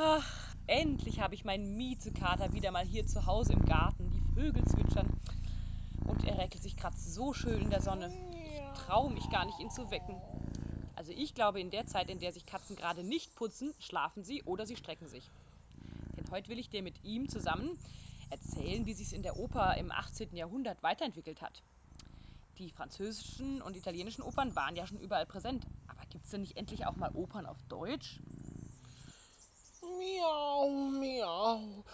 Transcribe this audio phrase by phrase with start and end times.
[0.00, 4.08] Ach, endlich habe ich meinen Miezekater wieder mal hier zu Hause im Garten.
[4.10, 5.08] Die Vögel zwitschern
[6.06, 8.12] und er räkelt sich gerade so schön in der Sonne.
[8.44, 10.20] Ich traue mich gar nicht, ihn zu wecken.
[10.94, 14.44] Also ich glaube, in der Zeit, in der sich Katzen gerade nicht putzen, schlafen sie
[14.44, 15.28] oder sie strecken sich.
[16.16, 17.76] Denn heute will ich dir mit ihm zusammen
[18.30, 20.36] erzählen, wie sich es in der Oper im 18.
[20.36, 21.64] Jahrhundert weiterentwickelt hat.
[22.58, 25.66] Die französischen und italienischen Opern waren ja schon überall präsent.
[25.88, 28.20] Aber gibt es denn nicht endlich auch mal Opern auf Deutsch?
[29.96, 31.84] Miau, miau,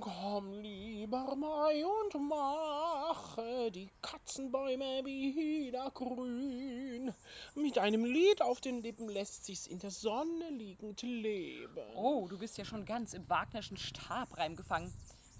[0.00, 7.12] komm lieber Mai und mache die Katzenbäume wieder grün.
[7.54, 11.84] Mit einem Lied auf den Lippen lässt sich's in der Sonne liegend leben.
[11.94, 14.94] Oh, du bist ja schon ganz im Wagnerschen Stabreim gefangen.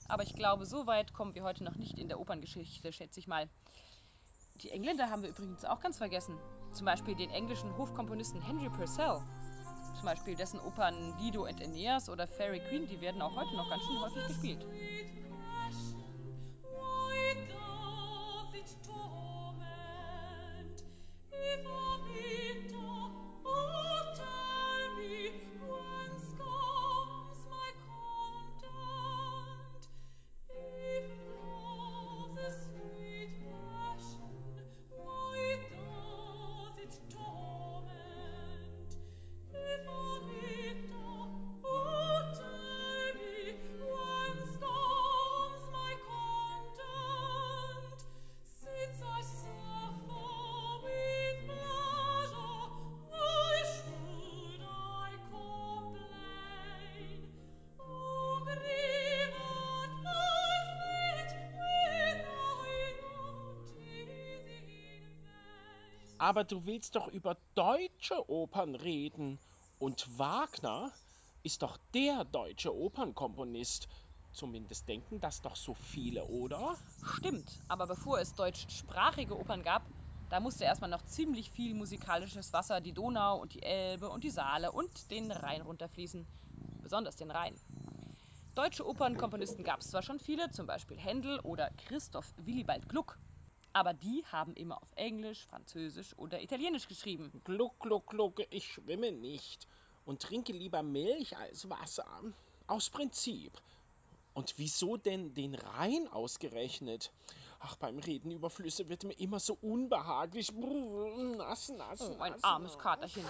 [0.09, 3.27] Aber ich glaube, so weit kommen wir heute noch nicht in der Operngeschichte, schätze ich
[3.27, 3.49] mal.
[4.57, 6.39] Die Engländer haben wir übrigens auch ganz vergessen.
[6.73, 9.23] Zum Beispiel den englischen Hofkomponisten Henry Purcell.
[9.97, 13.69] Zum Beispiel dessen Opern Dido and Aeneas oder Fairy Queen, die werden auch heute noch
[13.71, 14.67] ganz schön häufig gespielt.
[66.27, 69.39] Aber du willst doch über deutsche Opern reden.
[69.79, 70.93] Und Wagner
[71.45, 73.87] ist doch der deutsche Opernkomponist.
[74.33, 76.77] Zumindest denken das doch so viele, oder?
[77.19, 79.89] Stimmt, aber bevor es deutschsprachige Opern gab,
[80.29, 84.31] da musste erstmal noch ziemlich viel musikalisches Wasser die Donau und die Elbe und die
[84.31, 86.27] Saale und den Rhein runterfließen.
[86.83, 87.55] Besonders den Rhein.
[88.57, 93.17] Deutsche Opernkomponisten gab es zwar schon viele, zum Beispiel Händel oder Christoph Willibald Gluck,
[93.77, 97.31] aber die haben immer auf Englisch, Französisch oder Italienisch geschrieben.
[97.45, 99.69] Gluck, gluck, gluck, ich schwimme nicht
[100.07, 102.07] und trinke lieber Milch als Wasser.
[102.69, 103.53] Aus Prinzip.
[104.33, 107.13] Und wieso denn den Rhein ausgerechnet?
[107.61, 110.51] Ach, beim Reden über Flüsse wird mir immer so unbehaglich.
[110.53, 112.45] Nass, nass, Oh, ein nass.
[112.45, 113.25] armes Katerchen.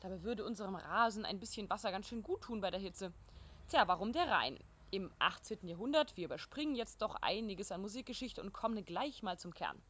[0.00, 3.12] Dabei würde unserem Rasen ein bisschen Wasser ganz schön gut tun bei der Hitze.
[3.68, 4.58] Tja, warum der Rhein?
[4.92, 5.66] Im 18.
[5.66, 9.82] Jahrhundert, wir überspringen jetzt doch einiges an Musikgeschichte und kommen gleich mal zum Kern.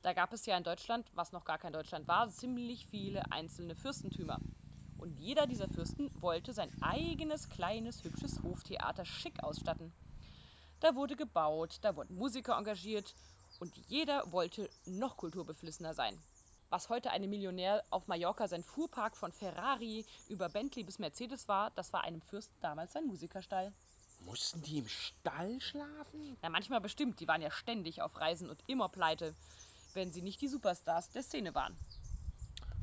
[0.00, 3.74] Da gab es ja in Deutschland, was noch gar kein Deutschland war, ziemlich viele einzelne
[3.74, 4.40] Fürstentümer.
[4.96, 9.92] Und jeder dieser Fürsten wollte sein eigenes kleines hübsches Hoftheater schick ausstatten.
[10.80, 13.14] Da wurde gebaut, da wurden Musiker engagiert
[13.58, 16.18] und jeder wollte noch kulturbeflissener sein.
[16.70, 21.72] Was heute einem Millionär auf Mallorca sein Fuhrpark von Ferrari über Bentley bis Mercedes war,
[21.72, 23.74] das war einem Fürsten damals sein Musikerstall.
[24.20, 26.36] Mussten die im Stall schlafen?
[26.42, 29.34] Na, manchmal bestimmt, die waren ja ständig auf Reisen und immer pleite,
[29.94, 31.76] wenn sie nicht die Superstars der Szene waren.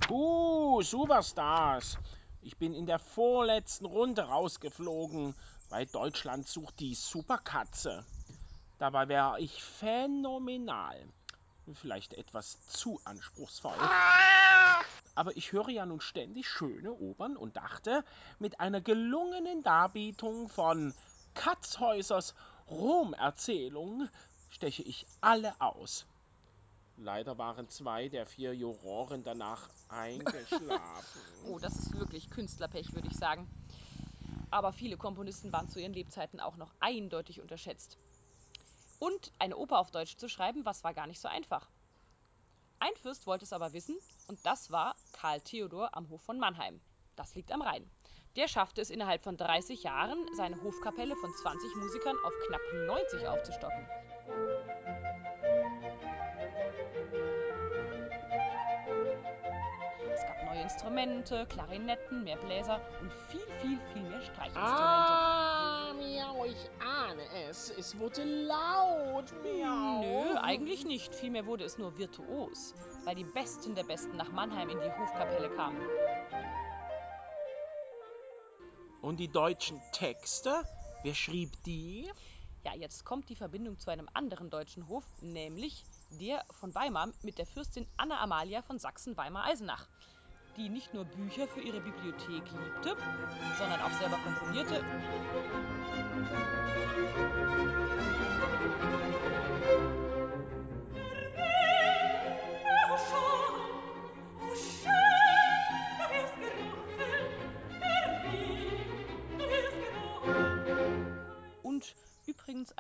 [0.09, 1.97] Uh, Superstars.
[2.41, 5.35] Ich bin in der vorletzten Runde rausgeflogen,
[5.69, 8.05] weil Deutschland sucht die Superkatze.
[8.77, 11.07] Dabei wäre ich phänomenal.
[11.73, 13.75] Vielleicht etwas zu anspruchsvoll.
[15.15, 18.05] Aber ich höre ja nun ständig schöne Opern und dachte,
[18.39, 20.93] mit einer gelungenen Darbietung von
[21.37, 22.33] Katzhäusers
[22.69, 24.09] Rom-Erzählung
[24.49, 26.07] steche ich alle aus.
[26.97, 31.21] Leider waren zwei der vier Juroren danach eingeschlafen.
[31.47, 33.47] Oh, das ist wirklich Künstlerpech, würde ich sagen.
[34.49, 37.97] Aber viele Komponisten waren zu ihren Lebzeiten auch noch eindeutig unterschätzt.
[38.99, 41.69] Und eine Oper auf Deutsch zu schreiben, was war gar nicht so einfach.
[42.79, 43.95] Ein Fürst wollte es aber wissen,
[44.27, 46.81] und das war Karl Theodor am Hof von Mannheim.
[47.15, 47.89] Das liegt am Rhein.
[48.37, 53.27] Der schaffte es innerhalb von 30 Jahren, seine Hofkapelle von 20 Musikern auf knapp 90
[53.27, 53.87] aufzustocken.
[60.13, 64.59] Es gab neue Instrumente, Klarinetten, mehr Bläser und viel, viel, viel mehr Streichinstrumente.
[64.59, 67.71] Ah, miau, ich ahne es.
[67.71, 69.33] Es wurde laut.
[69.41, 70.01] Miau.
[70.01, 71.15] Nö, eigentlich nicht.
[71.15, 75.49] Vielmehr wurde es nur virtuos, weil die Besten der Besten nach Mannheim in die Hofkapelle
[75.55, 75.81] kamen.
[79.07, 80.65] Und die deutschen Texte?
[81.01, 82.11] Wer schrieb die?
[82.65, 85.85] Ja, jetzt kommt die Verbindung zu einem anderen deutschen Hof, nämlich
[86.19, 89.87] der von Weimar mit der Fürstin Anna Amalia von Sachsen-Weimar-Eisenach.
[90.57, 92.97] die nicht nur Bücher für ihre Bibliothek liebte,
[93.57, 94.83] sondern auch selber komponierte.
[99.69, 100.16] Und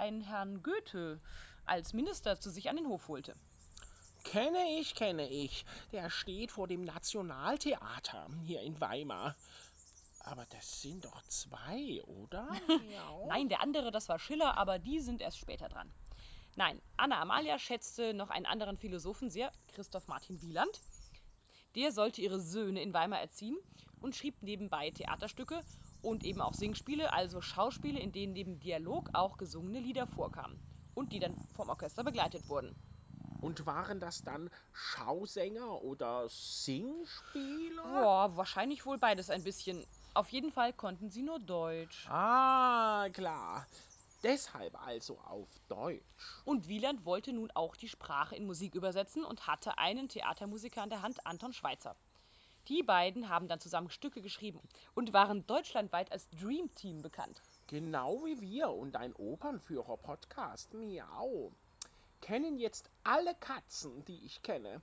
[0.07, 1.19] einen Herrn Goethe
[1.65, 3.35] als Minister zu sich an den Hof holte.
[4.23, 5.65] Kenne ich, kenne ich.
[5.91, 9.35] Der steht vor dem Nationaltheater hier in Weimar.
[10.19, 12.47] Aber das sind doch zwei, oder?
[12.67, 13.27] Miau.
[13.29, 15.91] Nein, der andere, das war Schiller, aber die sind erst später dran.
[16.55, 20.81] Nein, Anna Amalia schätzte noch einen anderen Philosophen sehr, Christoph Martin Wieland.
[21.75, 23.57] Der sollte ihre Söhne in Weimar erziehen
[24.01, 25.63] und schrieb nebenbei Theaterstücke
[26.01, 30.59] und eben auch Singspiele, also Schauspiele, in denen neben Dialog auch gesungene Lieder vorkamen
[30.95, 32.75] und die dann vom Orchester begleitet wurden.
[33.41, 37.83] Und waren das dann Schausänger oder Singspieler?
[37.83, 39.85] Boah, wahrscheinlich wohl beides ein bisschen.
[40.15, 42.07] Auf jeden Fall konnten sie nur Deutsch.
[42.09, 43.67] Ah, klar.
[44.23, 46.41] Deshalb also auf Deutsch.
[46.43, 50.89] Und Wieland wollte nun auch die Sprache in Musik übersetzen und hatte einen Theatermusiker an
[50.89, 51.95] der Hand, Anton Schweitzer.
[52.67, 54.59] Die beiden haben dann zusammen Stücke geschrieben
[54.93, 57.41] und waren deutschlandweit als Dream Team bekannt.
[57.67, 60.73] Genau wie wir und ein Opernführer-Podcast.
[60.73, 61.51] Miau.
[62.19, 64.81] Kennen jetzt alle Katzen, die ich kenne.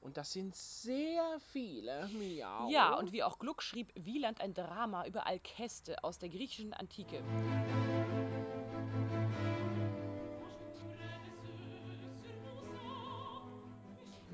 [0.00, 2.08] Und das sind sehr viele.
[2.08, 2.70] Miau.
[2.70, 7.22] Ja, und wie auch Gluck schrieb Wieland ein Drama über Alkeste aus der griechischen Antike.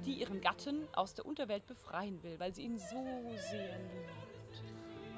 [0.04, 3.04] Die ihren Gatten aus der Unterwelt befreien will, weil sie ihn so
[3.50, 4.62] sehr liebt.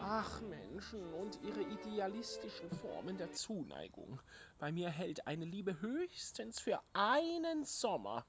[0.00, 4.20] Ach Menschen und ihre idealistischen Formen der Zuneigung.
[4.58, 8.26] Bei mir hält eine Liebe höchstens für einen Sommer,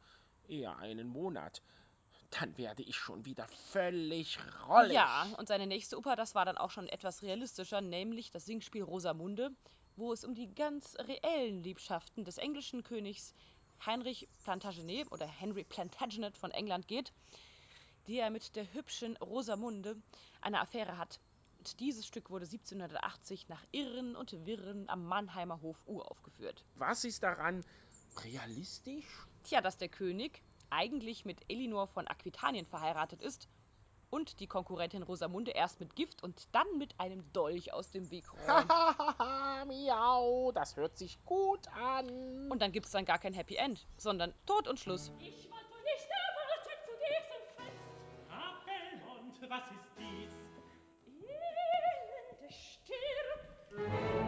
[0.48, 1.62] eher einen Monat.
[2.40, 4.94] Dann werde ich schon wieder völlig rollig.
[4.94, 8.84] Ja, und seine nächste Oper, das war dann auch schon etwas realistischer, nämlich das Singspiel
[8.84, 9.52] Rosamunde,
[9.98, 13.34] wo es um die ganz reellen Liebschaften des englischen Königs
[13.86, 17.14] Heinrich Plantagenet oder Henry Plantagenet von England geht,
[18.08, 19.96] der mit der hübschen Rosamunde
[20.42, 21.20] eine Affäre hat.
[21.58, 26.64] Und dieses Stück wurde 1780 nach Irren und Wirren am Mannheimer Hof uraufgeführt.
[26.76, 27.64] Was ist daran
[28.24, 29.06] realistisch?
[29.44, 33.48] Tja, dass der König eigentlich mit Elinor von Aquitanien verheiratet ist
[34.10, 38.26] und die Konkurrentin Rosamunde erst mit Gift und dann mit einem Dolch aus dem Weg.
[38.48, 42.50] Hahaha, miau, das hört sich gut an.
[42.52, 45.12] Und dann gibt's dann gar kein Happy End, sondern Tod und Schluss.
[45.20, 47.86] Ich wollte nicht erwartet zu diesem Fest.
[48.66, 50.32] Belmont, was ist dies?
[51.08, 54.25] Elende stirb.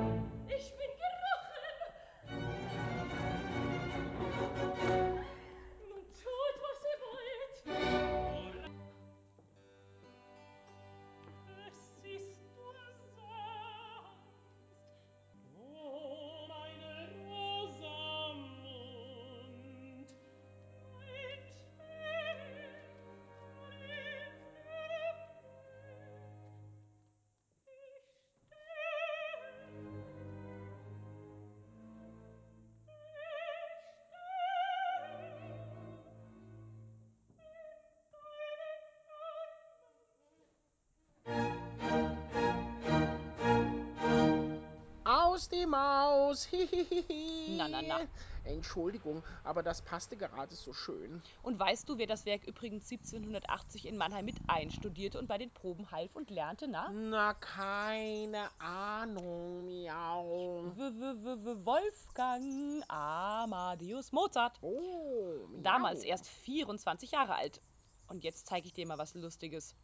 [45.37, 46.45] Aus die Maus.
[46.45, 47.57] Hihihihi.
[47.57, 47.99] Na, na, na.
[48.43, 51.21] Entschuldigung, aber das passte gerade so schön.
[51.43, 55.51] Und weißt du, wer das Werk übrigens 1780 in Mannheim mit einstudierte und bei den
[55.51, 56.89] Proben half und lernte, na?
[56.91, 60.71] Na, keine Ahnung, miau.
[60.75, 64.57] W -w -w -w Wolfgang Amadeus Mozart.
[64.61, 65.61] Oh, miau.
[65.61, 67.61] Damals erst 24 Jahre alt.
[68.07, 69.75] Und jetzt zeige ich dir mal was Lustiges.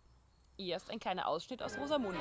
[0.58, 2.20] Erst ein kleiner Ausschnitt aus Rosamunde.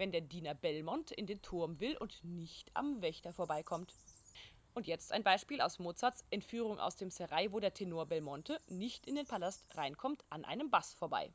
[0.00, 3.94] Wenn der Diener Belmont in den Turm will und nicht am Wächter vorbeikommt.
[4.72, 9.06] Und jetzt ein Beispiel aus Mozarts Entführung aus dem Serail, wo der Tenor Belmonte nicht
[9.06, 11.30] in den Palast reinkommt, an einem Bass vorbei.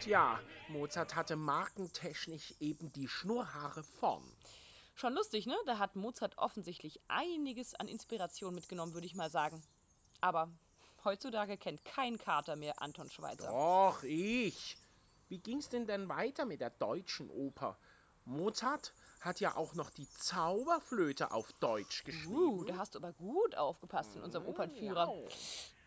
[0.00, 4.24] Tja, Mozart hatte markentechnisch eben die Schnurrhaare vorn.
[4.94, 5.56] Schon lustig, ne?
[5.66, 9.62] Da hat Mozart offensichtlich einiges an Inspiration mitgenommen, würde ich mal sagen.
[10.20, 10.50] Aber
[11.04, 13.48] heutzutage kennt kein Kater mehr Anton Schweitzer.
[13.48, 14.76] Doch, ich.
[15.28, 17.78] Wie ging's denn denn weiter mit der deutschen Oper?
[18.24, 22.34] Mozart hat ja auch noch die Zauberflöte auf Deutsch geschrieben.
[22.34, 25.12] Uh, da hast du aber gut aufgepasst in unserem Opernführer.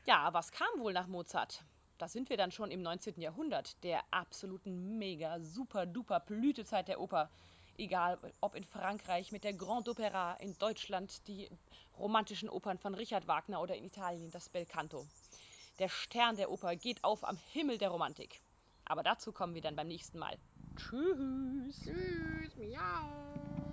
[0.05, 1.63] Ja, was kam wohl nach Mozart?
[1.97, 3.21] Da sind wir dann schon im 19.
[3.21, 7.29] Jahrhundert, der absoluten mega super duper Blütezeit der Oper.
[7.77, 11.49] Egal ob in Frankreich mit der Grand Opera, in Deutschland die
[11.97, 15.05] romantischen Opern von Richard Wagner oder in Italien das Bel Canto.
[15.79, 18.39] Der Stern der Oper geht auf am Himmel der Romantik.
[18.85, 20.37] Aber dazu kommen wir dann beim nächsten Mal.
[20.77, 21.81] Tschüss.
[21.83, 23.64] Tschüss, miau.